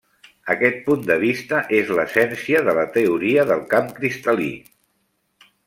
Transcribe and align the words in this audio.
Aquest 0.53 0.79
punt 0.85 1.03
de 1.09 1.17
vista 1.23 1.59
és 1.81 1.91
l'essència 1.99 2.63
de 2.69 2.75
la 2.79 2.87
teoria 2.97 3.47
del 3.53 3.63
camp 3.75 3.93
cristal·lí. 4.01 4.51